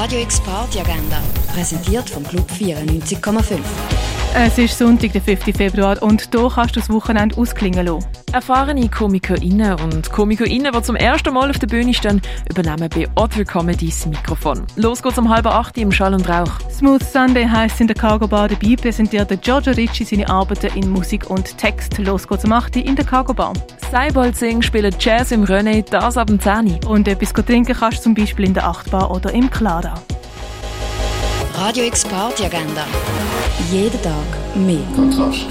Radio 0.00 0.20
X 0.22 0.40
Party 0.40 0.80
Agenda, 0.80 1.20
präsentiert 1.52 2.08
vom 2.08 2.24
Club 2.24 2.50
94,5. 2.50 3.58
Es 4.34 4.56
ist 4.56 4.78
Sonntag, 4.78 5.12
der 5.12 5.20
5. 5.20 5.54
Februar 5.54 6.02
und 6.02 6.30
hier 6.32 6.50
kannst 6.54 6.74
du 6.74 6.80
das 6.80 6.88
Wochenende 6.88 7.36
ausklingen 7.36 7.84
lassen. 7.84 8.06
Erfahrene 8.32 8.88
KomikerInnen 8.88 9.78
und 9.78 10.10
KomikerInnen, 10.10 10.72
die 10.72 10.82
zum 10.82 10.96
ersten 10.96 11.34
Mal 11.34 11.50
auf 11.50 11.58
der 11.58 11.66
Bühne 11.66 11.92
stehen, 11.92 12.22
übernehmen 12.48 12.88
bei 12.88 13.06
Other 13.14 13.44
Comedies 13.44 14.06
Mikrofon. 14.06 14.64
Los 14.76 15.02
geht's 15.02 15.18
um 15.18 15.28
halb 15.28 15.44
acht 15.44 15.76
im 15.76 15.92
Schall 15.92 16.14
und 16.14 16.26
Rauch. 16.26 16.52
Smooth 16.70 17.04
Sunday 17.04 17.46
heisst 17.46 17.78
in 17.82 17.86
der 17.86 17.96
Cargo 17.96 18.26
Bar 18.26 18.48
dabei, 18.48 18.76
präsentiert 18.76 19.28
Giorgio 19.42 19.74
Ricci 19.74 20.04
seine 20.04 20.30
Arbeiten 20.30 20.78
in 20.78 20.88
Musik 20.88 21.28
und 21.28 21.58
Text. 21.58 21.98
Los 21.98 22.26
geht's 22.26 22.46
um 22.46 22.52
8 22.52 22.76
in 22.76 22.96
der 22.96 23.04
Cargo 23.04 23.34
Bar. 23.34 23.52
Seibold 23.90 24.36
Sing 24.36 24.62
spielt 24.62 25.02
Jazz 25.02 25.32
im 25.32 25.42
René, 25.42 25.82
das 25.82 26.16
ab 26.16 26.28
dem 26.28 26.38
10. 26.38 26.84
Und 26.86 27.08
etwas 27.08 27.32
trinken 27.32 27.74
kannst 27.74 27.98
du 27.98 28.02
zum 28.04 28.14
Beispiel 28.14 28.44
in 28.44 28.54
der 28.54 28.68
Achtbar 28.68 29.10
oder 29.10 29.32
im 29.32 29.50
Clara. 29.50 29.94
Radio 31.54 31.84
X 31.84 32.04
Party 32.04 32.44
Agenda. 32.44 32.86
Jeden 33.72 34.00
Tag 34.00 34.14
mehr. 34.54 34.78
Kontrast. 34.94 35.46